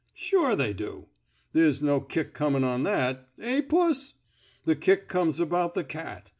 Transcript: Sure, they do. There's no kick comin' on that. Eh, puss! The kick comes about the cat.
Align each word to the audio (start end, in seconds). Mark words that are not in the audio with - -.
Sure, 0.15 0.55
they 0.55 0.73
do. 0.73 1.09
There's 1.53 1.79
no 1.79 2.01
kick 2.01 2.33
comin' 2.33 2.63
on 2.63 2.81
that. 2.81 3.27
Eh, 3.39 3.61
puss! 3.61 4.15
The 4.65 4.75
kick 4.75 5.07
comes 5.07 5.39
about 5.39 5.75
the 5.75 5.83
cat. 5.83 6.29